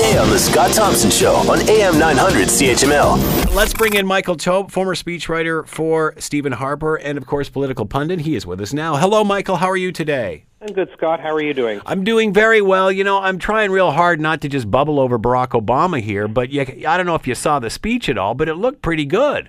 [0.00, 3.54] weekday on The Scott Thompson Show on AM 900 CHML.
[3.54, 8.20] Let's bring in Michael Taube, former speechwriter for Stephen Harper and, of course, political pundit.
[8.20, 8.96] He is with us now.
[8.96, 9.56] Hello, Michael.
[9.56, 10.44] How are you today?
[10.62, 11.20] I'm good, Scott.
[11.20, 11.80] How are you doing?
[11.86, 12.90] I'm doing very well.
[12.90, 16.50] You know, I'm trying real hard not to just bubble over Barack Obama here, but
[16.50, 19.04] you, I don't know if you saw the speech at all, but it looked pretty
[19.04, 19.48] good.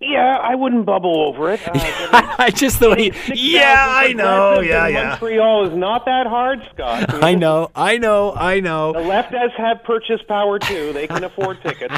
[0.00, 1.60] Yeah, I wouldn't bubble over it.
[2.10, 3.12] Uh, I just thought, way.
[3.34, 4.60] Yeah, I know.
[4.60, 5.08] Yeah, yeah.
[5.10, 7.12] Montreal is not that hard, Scott.
[7.22, 7.70] I know.
[7.74, 8.32] I know.
[8.32, 8.94] I know.
[8.94, 10.92] The left does have purchase power too.
[10.94, 11.94] They can afford tickets.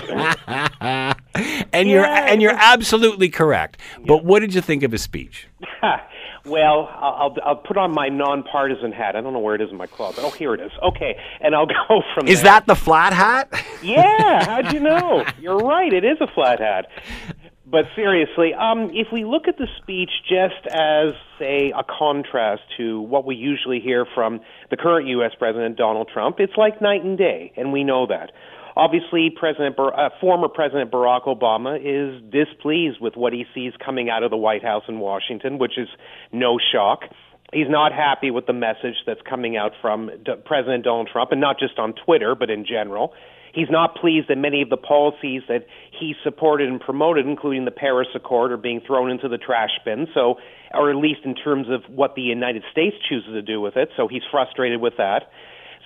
[1.73, 3.81] and you're and you're absolutely correct.
[4.05, 5.47] But what did you think of his speech?
[6.47, 9.15] Well, I'll, I'll put on my nonpartisan hat.
[9.15, 10.25] I don't know where it is in my closet.
[10.25, 10.73] Oh, here it is.
[10.83, 12.27] Okay, and I'll go from.
[12.27, 12.53] Is there.
[12.53, 13.49] that the flat hat?
[13.83, 14.45] yeah.
[14.47, 15.25] How'd you know?
[15.39, 15.93] You're right.
[15.93, 16.87] It is a flat hat.
[17.71, 23.01] But seriously, um, if we look at the speech just as, say, a contrast to
[23.01, 25.31] what we usually hear from the current U.S.
[25.39, 28.33] President Donald Trump, it's like night and day, and we know that.
[28.75, 34.11] Obviously, President Bar- uh, former President Barack Obama is displeased with what he sees coming
[34.11, 35.89] out of the White House in Washington, which is
[36.33, 37.03] no shock.
[37.53, 41.41] He's not happy with the message that's coming out from D- President Donald Trump, and
[41.41, 43.13] not just on Twitter, but in general.
[43.55, 45.67] He's not pleased that many of the policies that
[45.99, 50.07] he supported and promoted, including the Paris Accord, are being thrown into the trash bin.
[50.15, 50.37] So,
[50.73, 53.91] or at least in terms of what the United States chooses to do with it.
[53.97, 55.31] So he's frustrated with that.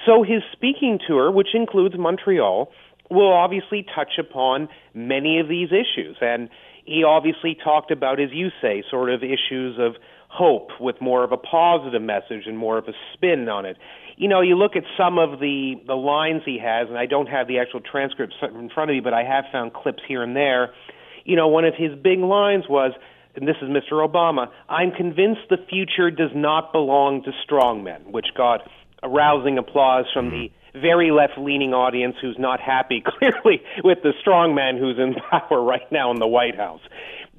[0.07, 2.71] So his speaking tour, which includes Montreal,
[3.11, 6.17] will obviously touch upon many of these issues.
[6.21, 6.49] And
[6.85, 9.95] he obviously talked about, as you say, sort of issues of
[10.29, 13.77] hope with more of a positive message and more of a spin on it
[14.17, 17.27] you know, you look at some of the the lines he has, and I don't
[17.27, 20.37] have the actual transcripts in front of me, but I have found clips here and
[20.37, 20.73] there.
[21.25, 22.93] You know, one of his big lines was,
[23.35, 24.07] and this is Mr.
[24.07, 28.61] Obama, I'm convinced the future does not belong to strongmen, which got
[29.03, 30.37] arousing applause from mm-hmm.
[30.37, 35.63] the very left leaning audience who's not happy clearly with the strongman who's in power
[35.63, 36.81] right now in the White House.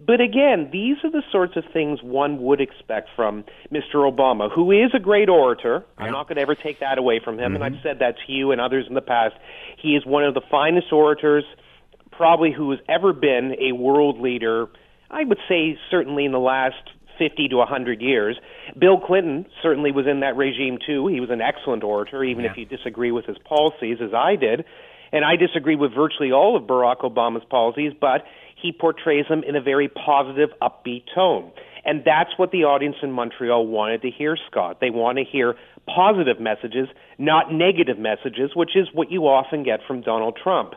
[0.05, 3.95] But again, these are the sorts of things one would expect from Mr.
[3.95, 5.83] Obama, who is a great orator.
[5.98, 7.55] I'm not going to ever take that away from him, mm-hmm.
[7.55, 9.36] and I've said that to you and others in the past.
[9.82, 11.43] He is one of the finest orators,
[12.11, 14.67] probably who has ever been a world leader.
[15.09, 18.37] I would say certainly in the last 50 to 100 years.
[18.77, 21.08] Bill Clinton certainly was in that regime too.
[21.08, 22.52] He was an excellent orator, even yeah.
[22.52, 24.65] if you disagree with his policies, as I did.
[25.11, 28.26] And I disagree with virtually all of Barack Obama's policies, but
[28.61, 31.52] he portrays them in a very positive, upbeat tone.
[31.86, 34.77] And that's what the audience in Montreal wanted to hear, Scott.
[34.82, 35.55] They want to hear
[35.86, 36.87] positive messages,
[37.20, 40.73] not negative messages, which is what you often get from Donald Trump.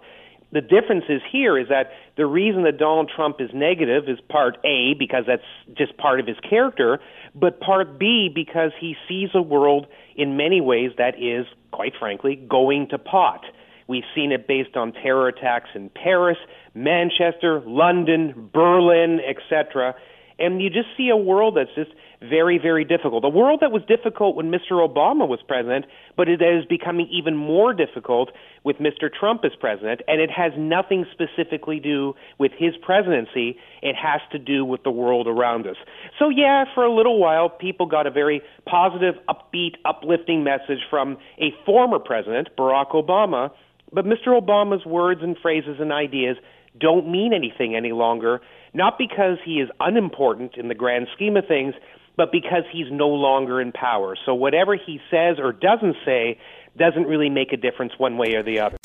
[0.50, 4.56] The difference is here is that the reason that Donald Trump is negative is part
[4.64, 5.42] A, because that's
[5.76, 7.00] just part of his character,
[7.34, 12.36] but part B, because he sees a world in many ways that is, quite frankly,
[12.36, 13.44] going to pot.
[13.88, 16.38] We've seen it based on terror attacks in Paris,
[16.74, 19.94] Manchester, London, Berlin, etc.
[20.38, 21.90] And you just see a world that's just
[22.20, 23.24] very, very difficult.
[23.24, 24.72] A world that was difficult when Mr.
[24.72, 28.30] Obama was president, but it is becoming even more difficult
[28.64, 29.12] with Mr.
[29.12, 30.00] Trump as president.
[30.08, 33.56] And it has nothing specifically to do with his presidency.
[33.82, 35.76] It has to do with the world around us.
[36.18, 41.18] So, yeah, for a little while, people got a very positive, upbeat, uplifting message from
[41.38, 43.50] a former president, Barack Obama
[43.92, 44.38] but Mr.
[44.38, 46.36] Obama's words and phrases and ideas
[46.78, 48.40] don't mean anything any longer,
[48.74, 51.74] not because he is unimportant in the grand scheme of things,
[52.16, 54.16] but because he's no longer in power.
[54.26, 56.38] So whatever he says or doesn't say
[56.76, 58.76] doesn't really make a difference one way or the other.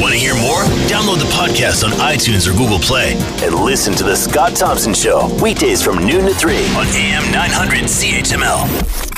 [0.00, 0.62] Want to hear more?
[0.88, 3.12] Download the podcast on iTunes or Google Play
[3.44, 7.84] and listen to The Scott Thompson Show weekdays from noon to 3 on AM 900
[7.84, 9.09] CHML.